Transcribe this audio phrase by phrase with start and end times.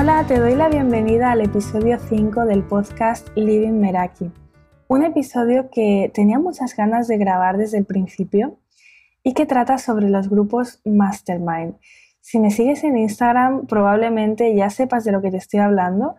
[0.00, 4.30] Hola, te doy la bienvenida al episodio 5 del podcast Living Meraki.
[4.86, 8.60] Un episodio que tenía muchas ganas de grabar desde el principio
[9.24, 11.78] y que trata sobre los grupos Mastermind.
[12.20, 16.14] Si me sigues en Instagram, probablemente ya sepas de lo que te estoy hablando,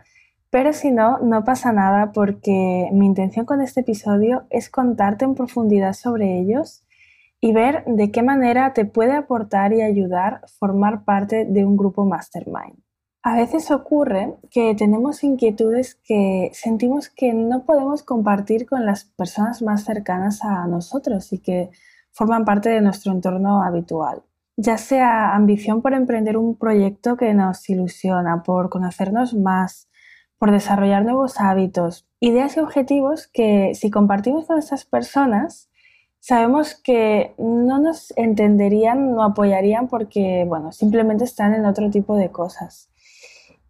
[0.49, 5.35] pero si no, no pasa nada porque mi intención con este episodio es contarte en
[5.35, 6.83] profundidad sobre ellos
[7.39, 12.03] y ver de qué manera te puede aportar y ayudar formar parte de un grupo
[12.03, 12.88] mastermind.
[13.21, 19.61] A veces ocurre que tenemos inquietudes que sentimos que no podemos compartir con las personas
[19.61, 21.69] más cercanas a nosotros y que
[22.13, 24.23] forman parte de nuestro entorno habitual.
[24.55, 29.89] Ya sea ambición por emprender un proyecto que nos ilusiona, por conocernos más,
[30.37, 35.69] por desarrollar nuevos hábitos, ideas y objetivos que si compartimos con estas personas
[36.21, 42.29] sabemos que no nos entenderían, no apoyarían porque, bueno, simplemente están en otro tipo de
[42.29, 42.88] cosas.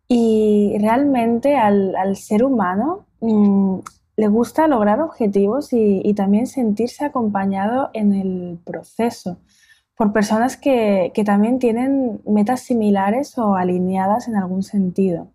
[0.09, 3.79] Y realmente al, ser humano mm,
[4.17, 9.37] le gusta lograr objetivos y, también sentirse acompañado en el proceso
[9.95, 15.31] por personas que, que también tienen metas similares o alineadas en algún sentido.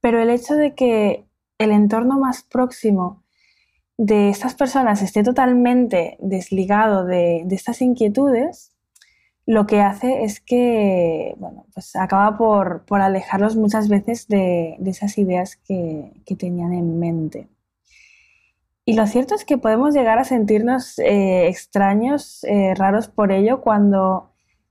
[0.00, 1.26] Pero el hecho de que
[1.58, 3.22] el entorno más próximo
[4.02, 8.69] de estas personas esté totalmente desligado de, estas inquietudes,
[9.46, 15.56] lo que hace es que bueno, pues acaba por, alejarlos muchas veces de, esas ideas
[15.56, 17.48] que, tenían en mente.
[18.84, 23.60] Y lo cierto es que podemos llegar a sentirnos eh, extraños, eh, raros por ello,
[23.60, 24.30] cuando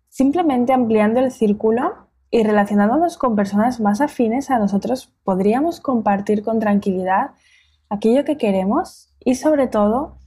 [0.10, 6.60] simplemente ampliando el círculo y relacionándonos con personas más afines a nosotros podríamos compartir con
[6.60, 7.32] tranquilidad
[7.90, 10.19] aquello que queremos y sobre todo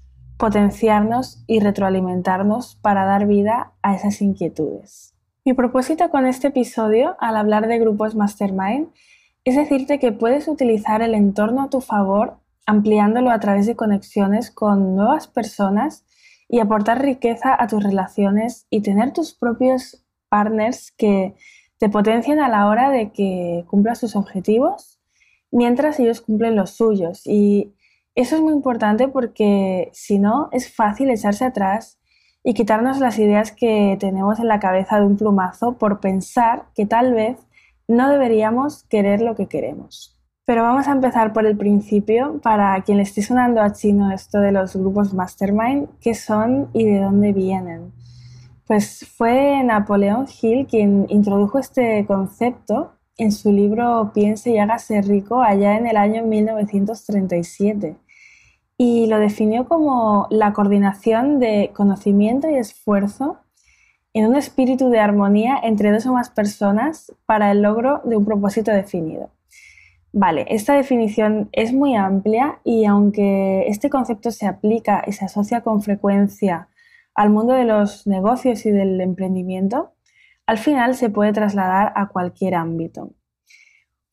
[0.43, 5.15] potenciarnos y retroalimentarnos para dar vida a esas inquietudes.
[5.45, 8.89] Mi propósito con este episodio, al hablar de grupos mastermind,
[9.45, 14.51] es decirte que puedes utilizar el entorno a tu favor ampliándolo a través de conexiones
[14.51, 16.05] con nuevas personas
[16.49, 21.37] y aportar riqueza a tus relaciones y tener tus propios partners que
[21.79, 24.99] te potencien a la hora de que cumplas tus objetivos
[25.53, 27.23] mientras ellos cumplen los suyos.
[27.27, 27.75] Y
[28.15, 31.99] eso es muy importante porque si no, es fácil echarse atrás
[32.45, 36.87] y quitarnos las ideas que tenemos en la cabeza de un plumazo por pensar que
[36.87, 37.39] tal vez
[37.89, 40.19] no deberíamos querer lo que queremos.
[40.45, 44.41] Pero vamos a empezar por el principio para quien le esté sonando a chino esto
[44.41, 47.93] de los grupos mastermind, qué son y de dónde vienen.
[48.67, 55.43] Pues fue Napoleón Hill quien introdujo este concepto en su libro Piense y hágase rico
[55.43, 57.97] allá en el año 1937
[58.79, 63.39] y lo definió como la coordinación de conocimiento y esfuerzo
[64.15, 68.25] en un espíritu de armonía entre dos o más personas para el logro de un
[68.25, 69.31] propósito definido.
[70.13, 75.63] Vale, esta definición es muy amplia y aunque este concepto se aplica y se asocia
[75.63, 76.69] con frecuencia
[77.15, 79.93] al mundo de los negocios y del emprendimiento,
[80.47, 83.13] al final se puede trasladar a cualquier ámbito.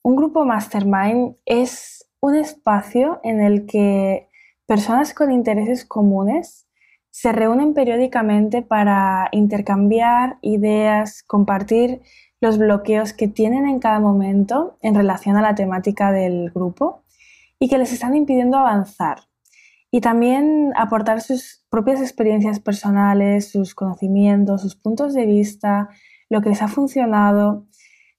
[0.02, 4.30] Un grupo mastermind es un espacio en el que
[4.66, 6.68] personas con intereses comunes
[7.12, 12.02] se reúnen periódicamente para intercambiar ideas, compartir
[12.40, 17.04] los bloqueos que tienen en cada momento en relación a la temática del grupo
[17.60, 19.22] y que les están impidiendo avanzar.
[19.92, 25.90] Y también aportar sus propias experiencias personales, sus conocimientos, sus puntos de vista,
[26.30, 27.66] lo que les ha funcionado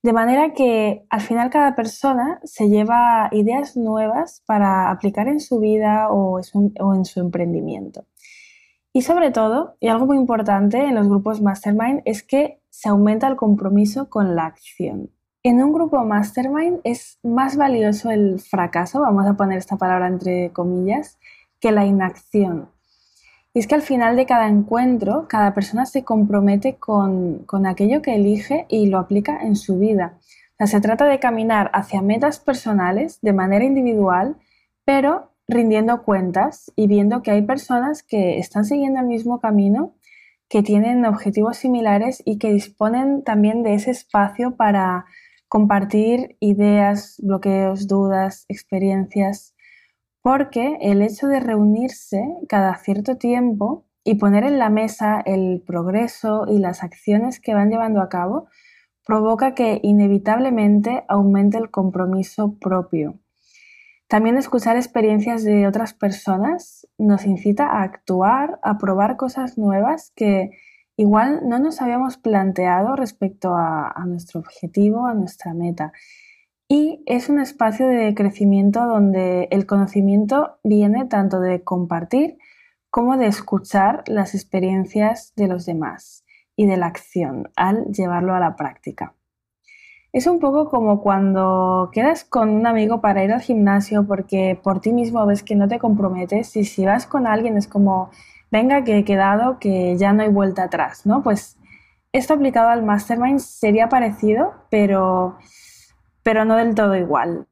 [0.02, 5.60] de manera que al final cada persona se lleva ideas nuevas para aplicar en su
[5.60, 8.06] vida o en su emprendimiento.
[8.92, 13.28] Y sobre todo, y algo muy importante en los grupos mastermind, es que se aumenta
[13.28, 15.10] el compromiso con la acción.
[15.42, 20.50] En un grupo mastermind es más valioso el fracaso, vamos a poner esta palabra entre
[20.52, 21.18] comillas,
[21.60, 22.70] que la inacción.
[23.52, 28.14] Y es que al final de cada encuentro, cada persona se compromete con, aquello que
[28.14, 30.18] elige y lo aplica en su vida.
[30.52, 34.36] O sea, se trata de caminar hacia metas personales de manera individual,
[34.84, 39.94] pero rindiendo cuentas y viendo que hay personas que están siguiendo el mismo camino,
[40.48, 45.06] que tienen objetivos similares y que disponen también de ese espacio para
[45.48, 49.54] compartir ideas, bloqueos, dudas, experiencias
[50.22, 56.46] porque el hecho de reunirse cada cierto tiempo y poner en la mesa el progreso
[56.48, 58.48] y las acciones que van llevando a cabo
[59.04, 63.18] provoca que inevitablemente aumente el compromiso propio.
[64.10, 70.50] También escuchar experiencias de otras personas nos incita a actuar, a probar cosas nuevas que
[70.96, 75.92] igual no nos habíamos planteado respecto a, nuestro objetivo, a nuestra meta.
[76.72, 82.38] Y es un espacio de crecimiento donde el conocimiento viene tanto de compartir
[82.90, 86.24] como de escuchar las experiencias de los demás
[86.54, 89.14] y de la acción al llevarlo a la práctica.
[90.12, 94.80] Es un poco como cuando quedas con un amigo para ir al gimnasio porque por
[94.80, 98.10] ti mismo ves que no te comprometes y si vas con alguien es como,
[98.52, 101.24] venga, que he quedado, que ya no hay vuelta atrás, ¿no?
[101.24, 101.58] Pues
[102.12, 105.36] esto aplicado al mastermind sería parecido, pero,
[106.22, 107.46] pero no del todo igual.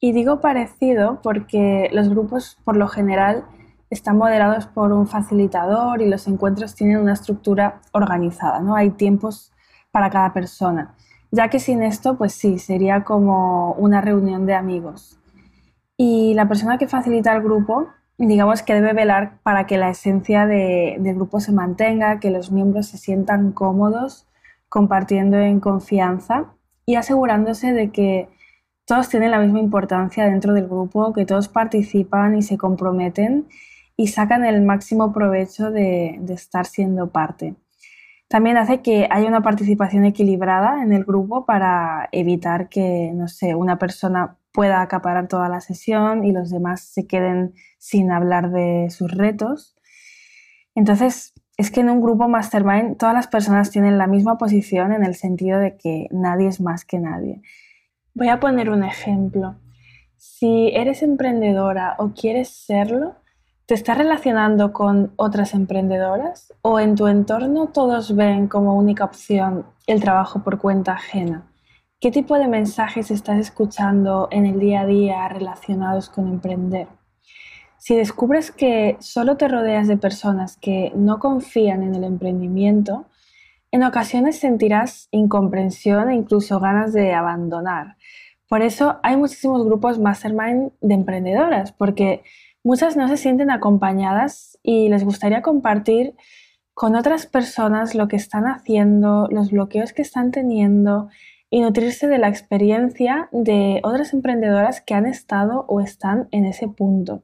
[0.00, 3.44] Y digo parecido porque los grupos por lo general
[3.90, 8.74] están moderados por un facilitador y los encuentros tienen una estructura organizada, ¿no?
[8.76, 9.52] Hay tiempos
[9.90, 10.94] para cada persona
[11.34, 15.18] ya que sin esto, pues sí, sería como una reunión de amigos.
[15.96, 17.88] Y la persona que facilita el grupo,
[18.18, 22.86] digamos que debe velar para que la esencia del grupo se mantenga, que los miembros
[22.86, 24.28] se sientan cómodos
[24.68, 26.54] compartiendo en confianza
[26.86, 28.28] y asegurándose de que
[28.86, 33.48] todos tienen la misma importancia dentro del grupo, que todos participan y se comprometen
[33.96, 37.54] y sacan el máximo provecho de estar siendo parte.
[38.28, 43.54] También hace que haya una participación equilibrada en el grupo para evitar que, no sé,
[43.54, 48.88] una persona pueda acaparar toda la sesión y los demás se queden sin hablar de
[48.90, 49.76] sus retos.
[50.74, 55.04] Entonces, es que en un grupo mastermind todas las personas tienen la misma posición en
[55.04, 57.42] el sentido de que nadie es más que nadie.
[58.14, 59.56] Voy a poner un ejemplo.
[60.16, 63.16] Si eres emprendedora o quieres serlo,
[63.66, 69.64] ¿Te estás relacionando con otras emprendedoras o en tu entorno todos ven como única opción
[69.86, 71.50] el trabajo por cuenta ajena?
[71.98, 76.88] ¿Qué tipo de mensajes estás escuchando en el día a día relacionados con emprender?
[77.84, 83.04] Si descubres que solo te rodeas de personas que no confían en el emprendimiento,
[83.72, 87.98] en ocasiones sentirás incomprensión e incluso ganas de abandonar.
[88.48, 92.22] Por eso hay muchísimos grupos mastermind de emprendedoras, porque
[92.66, 96.16] Muchas no se sienten acompañadas y les gustaría compartir
[96.72, 101.10] con otras personas lo que están haciendo, los bloqueos que están teniendo
[101.50, 106.66] y nutrirse de la experiencia de otras emprendedoras que han estado o están en ese
[106.66, 107.22] punto.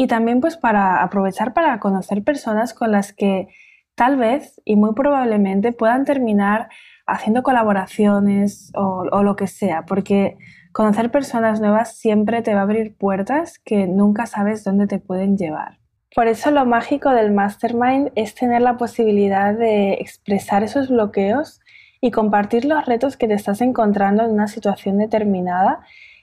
[0.00, 3.48] Y también pues para aprovechar para conocer personas con las que
[3.94, 6.68] tal vez y muy probablemente puedan terminar
[7.06, 10.38] haciendo colaboraciones o, o lo que sea, porque
[10.72, 15.36] Conocer personas nuevas siempre te va a abrir puertas que nunca sabes dónde te pueden
[15.36, 15.78] llevar.
[16.14, 21.60] Por eso lo mágico del mastermind es tener la posibilidad de expresar esos bloqueos
[22.00, 25.80] y compartir los retos que te estás encontrando en una situación determinada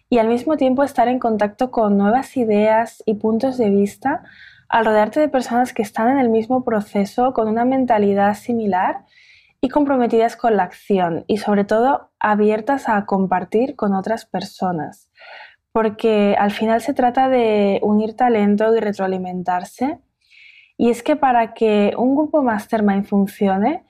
[0.10, 4.24] y al mismo tiempo estar en contacto con nuevas ideas y puntos de vista
[4.70, 9.06] al rodearte de personas que están en el mismo proceso con una mentalidad similar
[9.62, 15.10] y comprometidas con la acción y sobre todo abiertas a compartir con otras personas.
[15.72, 20.00] Porque al final se trata de unir talento y retroalimentarse.
[20.78, 23.84] Y es que para que un grupo mastermind funcione,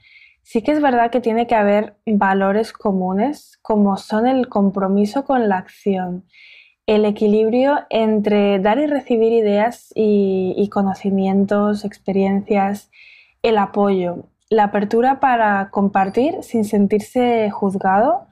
[0.47, 5.49] sí que es verdad que tiene que haber valores comunes como son el compromiso con
[5.49, 6.23] la acción,
[6.85, 12.89] el equilibrio entre dar y recibir ideas y, conocimientos, experiencias,
[13.43, 18.27] el apoyo la apertura para compartir sin sentirse juzgado,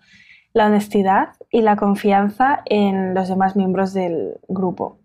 [0.54, 5.00] la honestidad y la confianza en los demás miembros del grupo.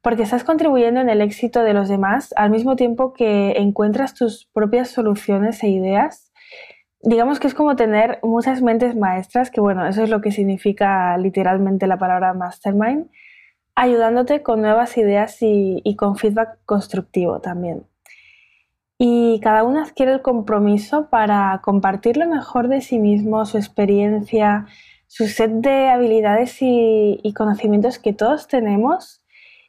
[0.00, 4.46] Porque estás contribuyendo en el éxito de los demás al mismo tiempo que encuentras tus
[4.54, 6.27] propias soluciones e ideas.
[7.00, 11.16] Digamos que es como tener muchas mentes maestras, que bueno, eso es lo que significa
[11.18, 13.08] literalmente la palabra mastermind,
[13.74, 17.86] ayudándote con nuevas ideas y, con feedback constructivo también
[18.98, 24.66] y cada uno adquiere el compromiso para compartir lo mejor de sí mismo, su experiencia,
[25.06, 29.22] su set de habilidades y, conocimientos que todos tenemos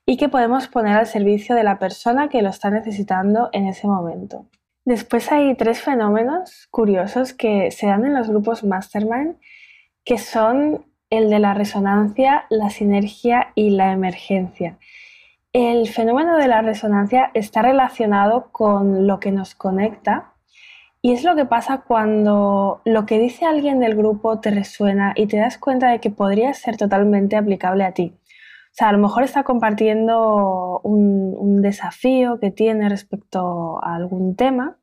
[0.05, 3.87] y que podemos poner al servicio de la persona que lo está necesitando en ese
[3.87, 4.47] momento.
[4.85, 9.35] Después hay tres fenómenos curiosos que se dan en los grupos mastermind,
[10.03, 14.77] que son el de la resonancia, la sinergia y la emergencia.
[15.53, 20.33] El fenómeno de la resonancia está relacionado con lo que nos conecta
[21.01, 25.27] y es lo que pasa cuando lo que dice alguien del grupo te resuena y
[25.27, 28.13] te das cuenta de que podría ser totalmente aplicable a ti.
[28.71, 34.77] O sea, a lo mejor está compartiendo un, desafío que tiene respecto a algún tema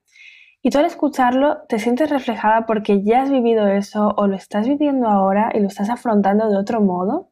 [0.60, 4.68] y tú al escucharlo te sientes reflejada porque ya has vivido eso o lo estás
[4.68, 7.30] viviendo ahora y lo estás afrontando de otro modo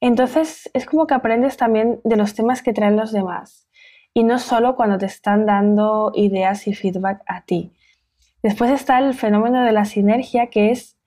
[0.00, 3.68] entonces es como que aprendes también de los temas que traen los demás
[4.14, 7.72] y no solo cuando te están dando ideas y feedback a ti.
[8.42, 10.97] Después está el fenómeno de la sinergia, que es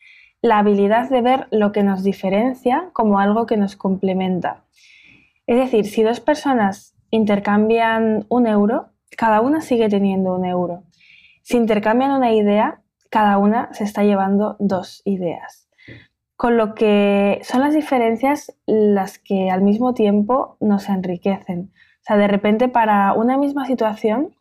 [0.42, 4.64] la habilidad de ver lo que nos diferencia como algo que nos complementa.
[5.46, 10.84] Es decir, si dos personas intercambian un euro, cada una sigue teniendo un euro.
[11.44, 15.70] Si intercambian una idea, cada una se está llevando dos ideas.
[16.36, 21.72] Con lo que son las diferencias las que al mismo tiempo nos enriquecen.
[21.76, 24.36] O sea, de repente para una misma situación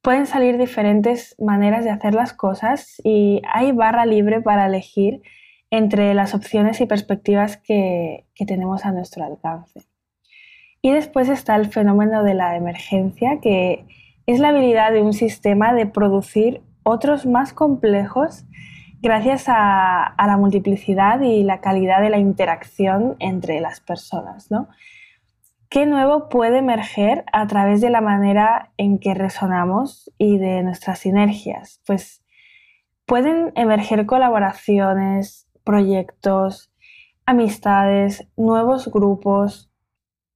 [0.00, 5.22] pueden salir diferentes maneras de hacer las cosas y hay barra libre para elegir
[5.70, 9.82] entre las opciones y perspectivas que, tenemos a nuestro alcance.
[10.82, 13.84] Y después está el fenómeno de la emergencia, que
[14.26, 18.44] es la habilidad de un sistema de producir otros más complejos
[19.02, 24.50] gracias a, a, la multiplicidad y la calidad de la interacción entre las personas.
[24.50, 24.68] ¿no?
[25.68, 31.00] ¿Qué nuevo puede emerger a través de la manera en que resonamos y de nuestras
[31.00, 31.82] sinergias?
[31.86, 32.24] Pues
[33.04, 36.70] pueden emerger colaboraciones, proyectos,
[37.26, 39.70] amistades, nuevos grupos.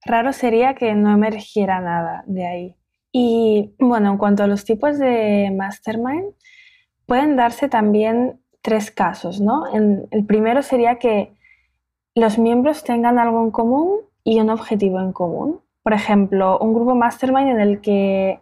[0.05, 2.75] Raro sería que no emergiera nada de ahí.
[3.11, 6.33] Y bueno, en cuanto a los tipos de mastermind,
[7.05, 9.65] pueden darse también tres casos, ¿no?
[9.73, 11.35] el primero sería que
[12.15, 15.61] los miembros tengan algo en común y un objetivo en común.
[15.83, 18.39] Por ejemplo, un grupo mastermind en el que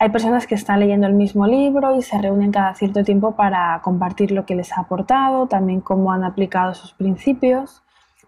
[0.00, 3.78] hay personas que están leyendo el mismo libro y se reúnen cada cierto tiempo para
[3.82, 7.82] compartir lo que les ha aportado, también cómo han aplicado sus principios.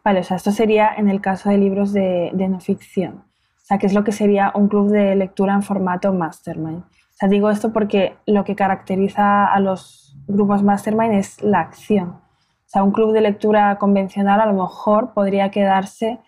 [0.05, 3.25] Vale, o sea, esto sería en el caso de libros de, no ficción.
[3.25, 6.81] O sea, que es lo que sería un club de lectura en formato mastermind.
[6.81, 12.11] O sea, digo esto porque lo que caracteriza a los grupos mastermind es la acción.
[12.11, 16.21] O sea, un club de lectura convencional a lo mejor podría quedarse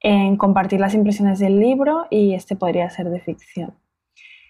[0.00, 3.74] en compartir las impresiones del libro y este podría ser de ficción.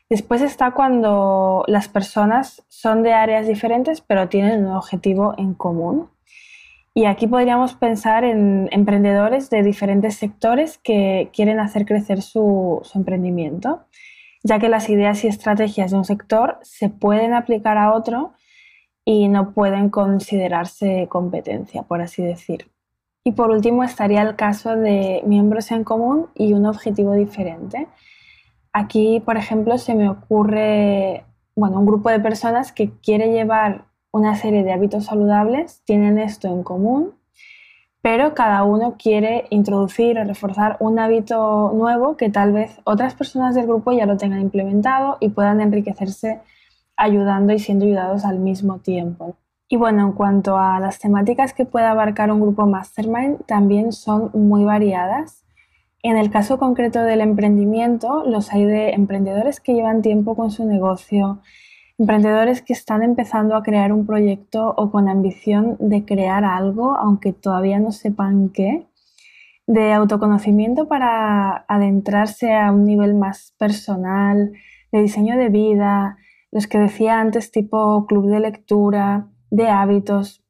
[0.09, 6.09] Después está cuando las personas son de áreas diferentes pero tienen un objetivo en común.
[6.95, 13.85] Y aquí podríamos pensar en emprendedores de diferentes sectores que quieren hacer crecer su, emprendimiento,
[14.43, 18.33] ya que las ideas y estrategias de un sector se pueden aplicar a otro
[19.05, 22.71] y no pueden considerarse competencia, por así decir.
[23.25, 27.89] Y por último estaría el caso de miembros en común y un objetivo diferente.
[28.79, 34.37] Aquí, por ejemplo, se me ocurre bueno, un grupo de personas que quiere llevar una
[34.37, 37.15] serie de hábitos saludables, tienen esto en común,
[38.03, 43.55] pero cada uno quiere introducir o reforzar un hábito nuevo que tal vez otras personas
[43.55, 46.43] del grupo ya lo tengan implementado y puedan enriquecerse
[46.99, 49.37] ayudando y siendo ayudados al mismo tiempo.
[49.71, 54.31] Y bueno, en cuanto a las temáticas que puede abarcar un grupo mastermind, también son
[54.35, 55.46] muy variadas.
[56.09, 60.65] En el caso concreto del emprendimiento, los hay de emprendedores que llevan tiempo con su
[60.65, 61.41] negocio,
[61.99, 67.33] emprendedores que están empezando a crear un proyecto o con ambición de crear algo, aunque
[67.33, 68.87] todavía no sepan qué,
[69.67, 74.53] de autoconocimiento para adentrarse a un nivel más personal,
[74.93, 76.19] de diseño de vida,
[76.53, 80.46] los que decía antes tipo club de lectura, de hábitos.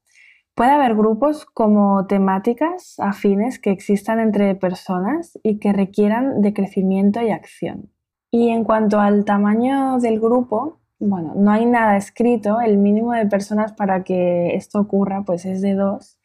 [0.57, 7.21] Puede haber grupos como temáticas afines que existan entre personas y que requieran de crecimiento
[7.21, 7.93] y acción.
[8.31, 13.27] Y en cuanto al tamaño del grupo, bueno, no hay nada escrito, el mínimo de
[13.27, 16.19] personas para que esto ocurra pues es de dos.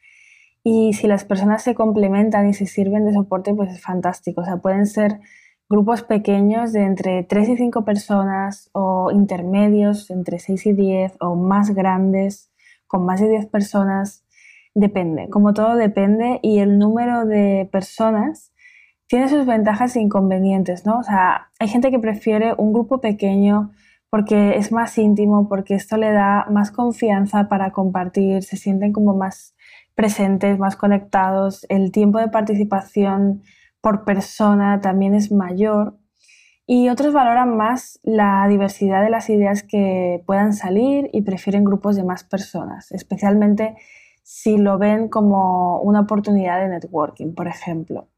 [0.64, 4.40] Y si las personas se complementan y se sirven de soporte, pues es fantástico.
[4.40, 5.20] O sea, pueden ser
[5.68, 11.34] grupos pequeños de entre 3 y 5 personas o intermedios entre 6 y 10 o
[11.34, 12.51] más grandes
[12.92, 14.22] con más de 10 personas,
[14.74, 15.30] depende.
[15.30, 18.52] Como todo depende y el número de personas
[19.06, 20.98] tiene sus ventajas e inconvenientes, ¿no?
[20.98, 23.72] O sea, hay gente que prefiere un grupo pequeño
[24.10, 29.16] porque es más íntimo, porque esto le da más confianza para compartir, se sienten como
[29.16, 29.54] más
[29.94, 33.42] presentes, más conectados, el tiempo de participación
[33.80, 35.96] por persona también es mayor
[36.66, 41.96] y otros valoran más la diversidad de las ideas que puedan salir y prefieren grupos
[41.96, 43.76] de más personas, especialmente
[44.22, 48.08] si lo ven como una oportunidad de networking, por ejemplo.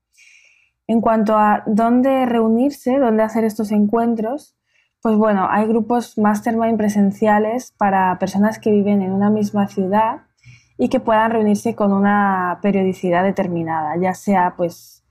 [0.87, 4.55] En cuanto a dónde reunirse, dónde hacer estos encuentros,
[5.01, 10.23] pues bueno, hay grupos mastermind presenciales para personas que viven en una misma ciudad
[10.77, 15.04] y que puedan reunirse con una periodicidad determinada, ya sea pues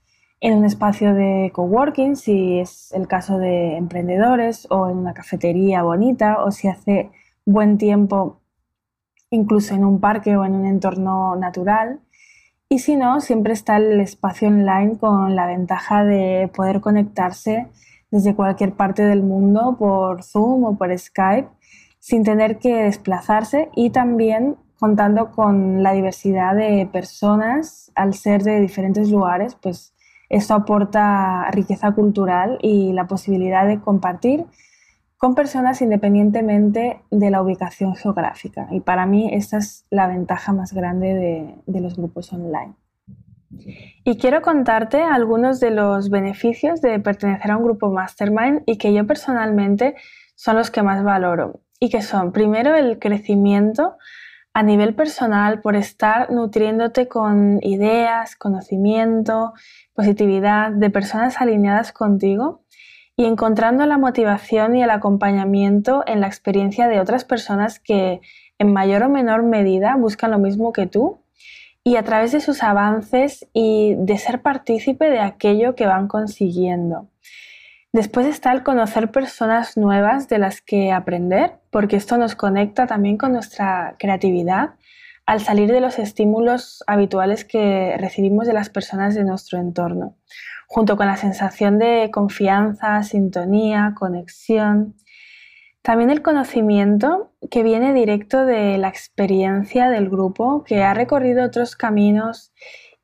[0.44, 5.82] en un espacio de coworking, si es el caso de emprendedores, o en una cafetería
[5.82, 7.10] bonita, o si hace
[7.46, 8.42] buen tiempo
[9.30, 12.00] incluso en un parque o en un entorno natural.
[12.68, 17.68] Y si no, siempre está el espacio online con la ventaja de poder conectarse
[18.10, 21.48] desde cualquier parte del mundo por Zoom o por Skype
[22.00, 28.60] sin tener que desplazarse y también contando con la diversidad de personas, al ser de
[28.60, 29.93] diferentes lugares, pues
[30.34, 34.44] esto aporta riqueza cultural y la posibilidad de compartir
[35.16, 38.66] con personas independientemente de la ubicación geográfica.
[38.72, 42.74] Y para mí esta es la ventaja más grande de, de los grupos online.
[44.04, 48.92] Y quiero contarte algunos de los beneficios de pertenecer a un grupo mastermind y que
[48.92, 49.94] yo personalmente
[50.34, 51.60] son los que más valoro.
[51.78, 53.96] Y que son, primero, el crecimiento
[54.54, 59.52] a nivel personal por estar nutriéndote con ideas, conocimiento,
[59.94, 62.62] positividad de personas alineadas contigo
[63.16, 68.20] y encontrando la motivación y el acompañamiento en la experiencia de otras personas que
[68.58, 71.20] en mayor o menor medida buscan lo mismo que tú
[71.82, 77.08] y a través de sus avances y de ser partícipe de aquello que van consiguiendo.
[77.94, 83.16] Después está el conocer personas nuevas de las que aprender, porque esto nos conecta también
[83.16, 84.70] con nuestra creatividad
[85.26, 90.16] al salir de los estímulos habituales que recibimos de las personas de nuestro entorno,
[90.66, 94.96] junto con la sensación de confianza, sintonía, conexión.
[95.80, 101.76] También el conocimiento que viene directo de la experiencia del grupo, que ha recorrido otros
[101.76, 102.52] caminos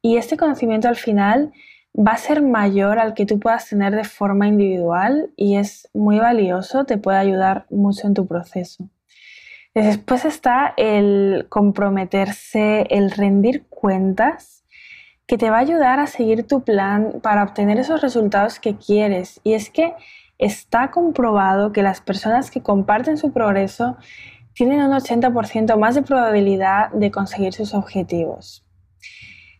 [0.02, 1.52] y este conocimiento al final
[1.98, 6.18] va a ser mayor al que tú puedas tener de forma individual y es muy
[6.18, 8.88] valioso, te puede ayudar mucho en tu proceso.
[9.74, 14.64] Después está el comprometerse, el rendir cuentas,
[15.26, 19.40] que te va a ayudar a seguir tu plan para obtener esos resultados que quieres.
[19.44, 19.94] Y es que
[20.38, 23.96] está comprobado que las personas que comparten su progreso
[24.54, 28.66] tienen un 80% más de probabilidad de conseguir sus objetivos.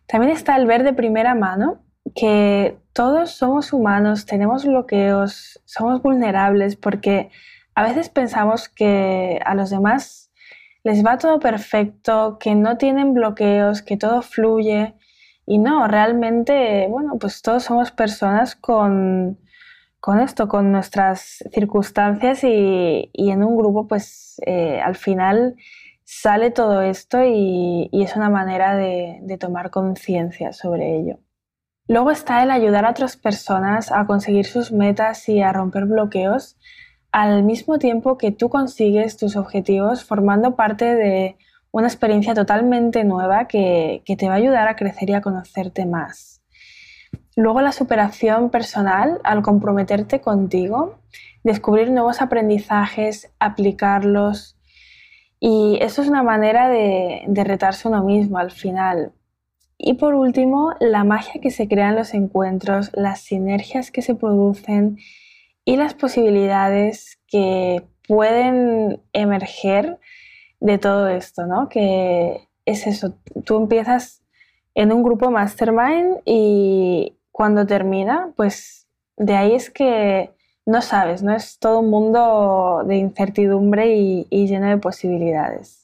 [0.07, 1.79] También está el ver de primera mano
[2.15, 7.29] que todos somos humanos, tenemos bloqueos, somos vulnerables porque
[7.75, 10.31] a veces pensamos que a los demás
[10.83, 14.95] les va todo perfecto, que no tienen bloqueos, que todo fluye.
[15.45, 19.39] Y no, realmente, bueno, pues todos somos personas con,
[20.23, 25.55] esto, con nuestras circunstancias y, en un grupo, pues eh, al final
[26.03, 31.19] sale todo esto y, es una manera de tomar conciencia sobre ello.
[31.91, 36.57] Luego está el ayudar a otras personas a conseguir sus metas y a romper bloqueos
[37.11, 41.35] al mismo tiempo que tú consigues tus objetivos formando parte de
[41.69, 46.41] una experiencia totalmente nueva que, te va a ayudar a crecer y a conocerte más.
[47.35, 50.99] Luego la superación personal al comprometerte contigo,
[51.43, 54.57] descubrir nuevos aprendizajes, aplicarlos.
[55.41, 59.11] Y eso es una manera de, de retarse uno mismo al final.
[59.83, 64.13] Y por último, la magia que se crea en los encuentros, las sinergias que se
[64.13, 64.99] producen
[65.65, 69.97] y las posibilidades que pueden emerger
[70.59, 71.67] de todo esto, ¿no?
[71.67, 74.21] Que es eso, tú empiezas
[74.75, 80.29] en un grupo mastermind y cuando termina, pues de ahí es que
[80.67, 81.35] no sabes, ¿no?
[81.35, 85.80] Es todo un mundo de incertidumbre y, y lleno de posibilidades.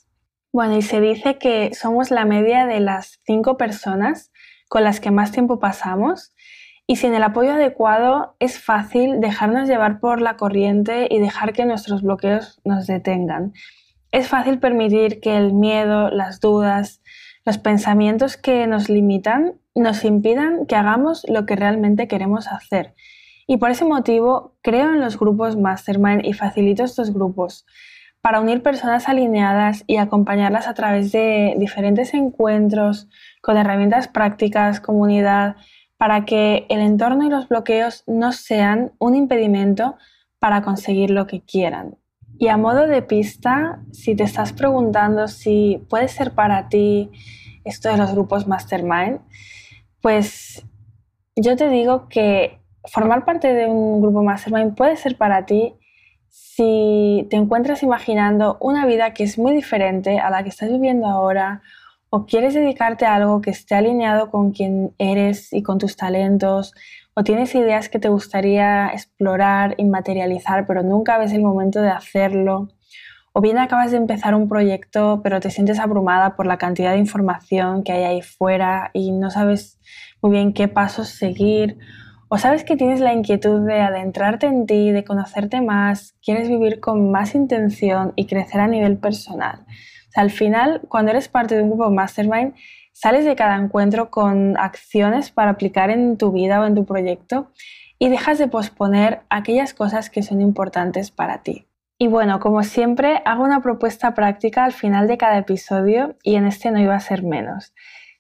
[0.58, 4.32] Bueno, y se dice que somos la media de las cinco personas
[4.68, 6.34] con las que más tiempo pasamos
[6.88, 11.66] y sin el apoyo adecuado es fácil dejarnos llevar por la corriente y dejar que
[11.66, 13.54] nuestros bloqueos nos detengan.
[14.12, 17.04] Es fácil permitir que el miedo, las dudas,
[17.46, 22.96] los pensamientos que nos limitan nos impidan que hagamos lo que realmente queremos hacer.
[23.46, 27.68] Y por ese motivo creo en los grupos mastermind y facilito estos grupos
[28.22, 33.08] para unir personas alineadas y acompañarlas a través de diferentes encuentros
[33.42, 35.56] con herramientas prácticas, comunidad,
[35.98, 39.96] para que el entorno y los bloqueos no sean un impedimento
[40.40, 41.98] para conseguir lo que quieran.
[42.40, 47.10] Y a modo de pista, si te estás preguntando si puede ser para ti
[47.64, 49.20] esto de los grupos mastermind,
[50.02, 50.64] pues
[51.36, 55.74] yo te digo que formar parte de un grupo mastermind puede ser para ti
[56.30, 61.08] si te encuentras imaginando una vida que es muy diferente a la que estás viviendo
[61.08, 61.62] ahora
[62.10, 66.74] o quieres dedicarte a algo que esté alineado con quien eres y con tus talentos
[67.14, 71.90] o tienes ideas que te gustaría explorar y materializar pero nunca ves el momento de
[71.90, 72.70] hacerlo
[73.34, 77.00] o bien acabas de empezar un proyecto pero te sientes abrumada por la cantidad de
[77.00, 79.80] información que hay ahí fuera y no sabes
[80.22, 81.78] muy bien qué pasos seguir
[82.30, 86.80] o sabes que tienes la inquietud de adentrarte en ti, de conocerte más, quieres vivir
[86.80, 89.66] con más intención y crecer a nivel personal.
[90.16, 92.56] al final, cuando eres parte de un grupo mastermind,
[92.92, 97.52] sales de cada encuentro con acciones para aplicar en tu vida o en tu proyecto
[98.00, 101.68] y dejas de posponer aquellas cosas que son importantes para ti.
[102.00, 106.46] Y bueno, como siempre, hago una propuesta práctica al final de cada episodio y en
[106.46, 107.74] este no iba a ser menos.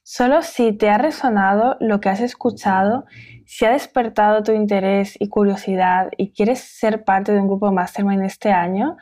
[0.10, 3.04] Solo si te ha resonado lo que has escuchado,
[3.46, 8.24] si ha despertado tu interés y curiosidad y quieres ser parte de un grupo Mastermind
[8.24, 8.96] este año,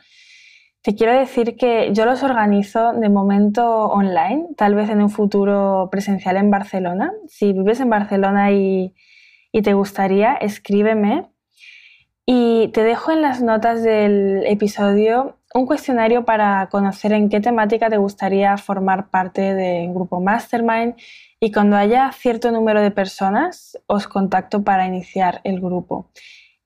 [0.82, 5.90] te quiero decir que yo los organizo de momento online, tal vez en un futuro
[5.92, 7.12] presencial en Barcelona.
[7.28, 8.92] Si vives en Barcelona y,
[9.52, 11.30] y te gustaría, escríbeme
[12.24, 17.88] y te dejo en las notas del episodio un cuestionario para conocer en qué temática
[17.88, 20.94] te gustaría formar parte de un grupo mastermind
[21.40, 26.10] y cuando haya cierto número de personas os contacto para iniciar el grupo.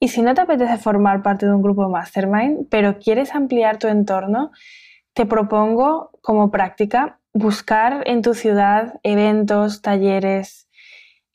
[0.01, 3.87] Y si no te apetece formar parte de un grupo mastermind, pero quieres ampliar tu
[3.87, 4.51] entorno,
[5.13, 10.69] te propongo como práctica buscar en tu ciudad eventos, talleres,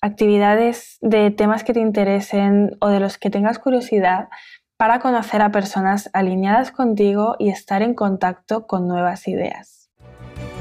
[0.01, 4.27] actividades de temas que te interesen o de los que tengas curiosidad
[4.77, 9.89] para conocer a personas alineadas contigo y estar en contacto con nuevas ideas.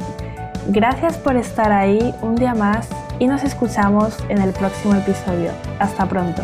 [0.68, 5.50] Gracias por estar ahí un día más y nos escuchamos en el próximo episodio.
[5.78, 6.42] Hasta pronto.